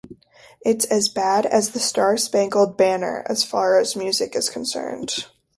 It's 0.65 0.85
as 0.85 1.09
bad 1.09 1.45
as 1.45 1.69
'The 1.69 1.79
Star 1.79 2.17
Spangled 2.17 2.75
Banner' 2.75 3.23
as 3.29 3.43
far 3.43 3.77
as 3.77 3.95
music 3.95 4.35
is 4.35 4.49
concerned. 4.49 5.27